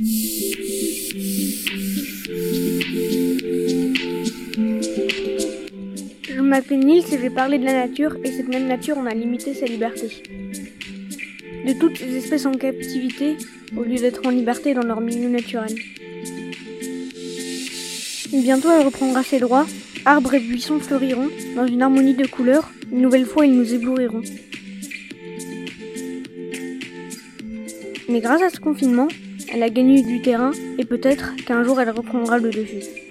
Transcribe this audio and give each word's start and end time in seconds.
Je 0.00 0.04
m'appelle 6.40 6.78
Nils 6.78 7.02
et 7.12 7.16
je 7.16 7.16
vais 7.16 7.30
parler 7.30 7.58
de 7.58 7.64
la 7.64 7.72
nature, 7.72 8.16
et 8.22 8.30
cette 8.30 8.46
même 8.46 8.68
nature, 8.68 8.96
on 8.96 9.06
a 9.06 9.14
limité 9.14 9.54
sa 9.54 9.66
liberté. 9.66 10.22
De 11.66 11.72
toutes 11.80 11.98
les 11.98 12.16
espèces 12.16 12.46
en 12.46 12.52
captivité, 12.52 13.38
au 13.76 13.82
lieu 13.82 13.96
d'être 13.96 14.24
en 14.24 14.30
liberté 14.30 14.72
dans 14.72 14.84
leur 14.84 15.00
milieu 15.00 15.28
naturel. 15.28 15.74
Bientôt 18.32 18.68
elle 18.70 18.86
reprendra 18.86 19.24
ses 19.24 19.40
droits, 19.40 19.66
arbres 20.04 20.34
et 20.34 20.40
buissons 20.40 20.78
fleuriront, 20.78 21.30
dans 21.56 21.66
une 21.66 21.82
harmonie 21.82 22.14
de 22.14 22.26
couleurs, 22.26 22.70
une 22.92 23.00
nouvelle 23.00 23.26
fois 23.26 23.46
ils 23.46 23.56
nous 23.56 23.74
éblouiront. 23.74 24.22
Mais 28.08 28.20
grâce 28.20 28.42
à 28.42 28.50
ce 28.50 28.60
confinement, 28.60 29.08
elle 29.52 29.62
a 29.62 29.70
gagné 29.70 30.02
du 30.02 30.20
terrain 30.20 30.52
et 30.78 30.84
peut-être 30.84 31.36
qu'un 31.46 31.64
jour 31.64 31.80
elle 31.80 31.90
reprendra 31.90 32.38
le 32.38 32.50
dessus. 32.50 33.07